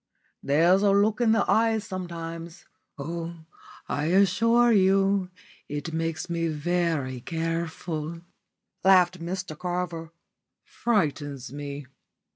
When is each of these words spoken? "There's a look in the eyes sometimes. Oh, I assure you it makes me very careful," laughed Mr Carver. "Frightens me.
"There's 0.41 0.81
a 0.81 0.89
look 0.89 1.21
in 1.21 1.31
the 1.31 1.47
eyes 1.47 1.83
sometimes. 1.83 2.65
Oh, 2.97 3.41
I 3.87 4.05
assure 4.05 4.71
you 4.71 5.29
it 5.69 5.93
makes 5.93 6.27
me 6.27 6.47
very 6.47 7.21
careful," 7.23 8.21
laughed 8.83 9.19
Mr 9.19 9.55
Carver. 9.55 10.11
"Frightens 10.65 11.53
me. 11.53 11.85